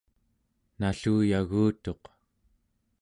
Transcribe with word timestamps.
nalluyagutuq 0.79 2.03